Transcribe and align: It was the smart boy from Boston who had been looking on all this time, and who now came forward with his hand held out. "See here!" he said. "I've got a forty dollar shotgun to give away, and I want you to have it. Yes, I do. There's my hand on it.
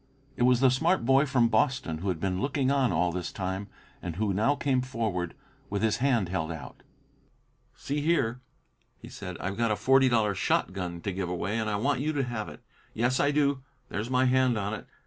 It 0.35 0.41
was 0.45 0.61
the 0.61 0.71
smart 0.71 1.05
boy 1.05 1.27
from 1.27 1.47
Boston 1.47 1.99
who 1.99 2.07
had 2.07 2.19
been 2.19 2.41
looking 2.41 2.71
on 2.71 2.91
all 2.91 3.11
this 3.11 3.31
time, 3.31 3.67
and 4.01 4.15
who 4.15 4.33
now 4.33 4.55
came 4.55 4.81
forward 4.81 5.35
with 5.69 5.83
his 5.83 5.97
hand 5.97 6.27
held 6.29 6.51
out. 6.51 6.81
"See 7.75 8.01
here!" 8.01 8.41
he 8.97 9.09
said. 9.09 9.37
"I've 9.37 9.57
got 9.57 9.69
a 9.69 9.75
forty 9.75 10.09
dollar 10.09 10.33
shotgun 10.33 11.01
to 11.01 11.11
give 11.13 11.29
away, 11.29 11.55
and 11.59 11.69
I 11.69 11.75
want 11.75 11.99
you 12.01 12.13
to 12.13 12.23
have 12.23 12.49
it. 12.49 12.61
Yes, 12.95 13.19
I 13.19 13.29
do. 13.29 13.61
There's 13.89 14.09
my 14.09 14.25
hand 14.25 14.57
on 14.57 14.73
it. 14.73 14.87